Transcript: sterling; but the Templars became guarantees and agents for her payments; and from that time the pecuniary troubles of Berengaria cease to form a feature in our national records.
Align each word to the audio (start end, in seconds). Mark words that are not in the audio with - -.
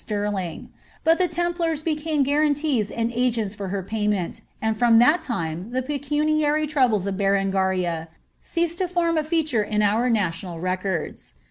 sterling; 0.03 0.67
but 1.03 1.19
the 1.19 1.27
Templars 1.27 1.83
became 1.83 2.23
guarantees 2.23 2.89
and 2.89 3.11
agents 3.13 3.53
for 3.53 3.67
her 3.67 3.83
payments; 3.83 4.41
and 4.59 4.75
from 4.75 4.97
that 4.97 5.21
time 5.21 5.69
the 5.69 5.83
pecuniary 5.83 6.65
troubles 6.65 7.05
of 7.05 7.13
Berengaria 7.17 8.07
cease 8.41 8.75
to 8.77 8.87
form 8.87 9.15
a 9.15 9.23
feature 9.23 9.61
in 9.61 9.83
our 9.83 10.09
national 10.09 10.59
records. 10.59 11.35